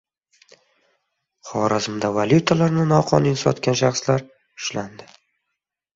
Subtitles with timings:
[1.49, 5.11] Xorazmda valyutalarni noqonuniy sotgan shaxslar ushlandi